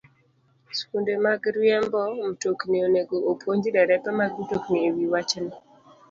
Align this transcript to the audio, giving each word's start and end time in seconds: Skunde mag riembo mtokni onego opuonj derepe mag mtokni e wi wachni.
Skunde 0.77 1.15
mag 1.25 1.41
riembo 1.57 2.01
mtokni 2.29 2.77
onego 2.87 3.17
opuonj 3.31 3.63
derepe 3.75 4.11
mag 4.19 4.31
mtokni 4.41 4.79
e 4.87 4.89
wi 4.95 5.05
wachni. 5.13 5.53